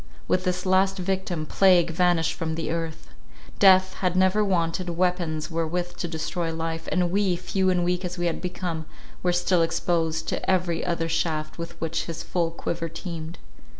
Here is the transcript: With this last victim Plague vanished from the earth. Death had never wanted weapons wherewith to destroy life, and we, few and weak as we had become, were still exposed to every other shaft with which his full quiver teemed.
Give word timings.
With 0.27 0.45
this 0.45 0.65
last 0.65 0.97
victim 0.97 1.45
Plague 1.45 1.91
vanished 1.91 2.33
from 2.33 2.55
the 2.55 2.71
earth. 2.71 3.09
Death 3.59 3.93
had 3.99 4.15
never 4.15 4.43
wanted 4.43 4.89
weapons 4.89 5.51
wherewith 5.51 5.95
to 5.97 6.07
destroy 6.07 6.51
life, 6.51 6.89
and 6.91 7.11
we, 7.11 7.35
few 7.35 7.69
and 7.69 7.83
weak 7.85 8.03
as 8.03 8.17
we 8.17 8.25
had 8.25 8.41
become, 8.41 8.87
were 9.21 9.31
still 9.31 9.61
exposed 9.61 10.27
to 10.29 10.49
every 10.49 10.83
other 10.83 11.07
shaft 11.07 11.59
with 11.59 11.79
which 11.79 12.05
his 12.05 12.23
full 12.23 12.49
quiver 12.49 12.89
teemed. 12.89 13.37